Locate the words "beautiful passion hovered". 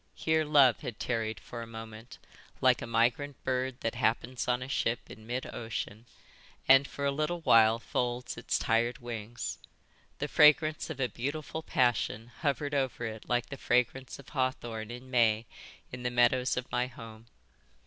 11.07-12.73